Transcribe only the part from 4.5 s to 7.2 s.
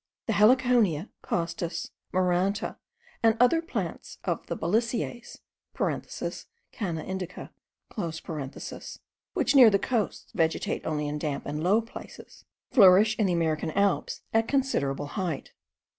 family of the balisiers (Canna